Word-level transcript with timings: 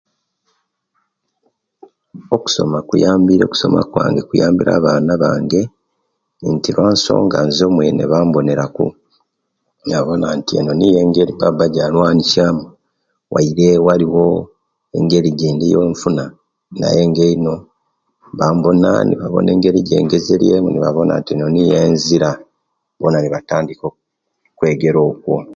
Okusoma 2.35 2.77
kuyambire 2.87 3.43
okusoma 3.45 3.79
kwange 3.91 4.21
kuyambire 4.29 4.71
abana 4.79 5.11
bange 5.23 5.61
nti 6.53 6.69
kusonga 6.75 7.37
nze 7.47 7.63
omwene 7.69 8.03
bamboneraku 8.11 8.85
nebawona 9.85 10.27
nti 10.37 10.51
eno 10.59 10.71
niyo 10.75 10.97
engeri 11.03 11.33
baba 11.41 11.65
jalwanisya 11.75 12.45
mu 12.57 12.63
wayide 13.33 13.67
waliwo 13.87 14.25
engeri 14.97 15.27
egendi 15.31 15.65
eyenfuna 15.69 16.23
naye 16.79 17.01
eino 17.27 17.55
bambona 18.39 18.89
nebabona 19.07 19.49
engeri 19.51 19.77
ejengezeriemu 19.81 20.67
nebabona 20.71 21.13
nti 21.19 21.31
eno 21.33 21.45
niyo 21.53 21.75
enzira 21.87 22.29
bona 22.99 23.17
nebatandika 23.19 23.85
okwegera 24.51 24.99
okwo 25.09 25.35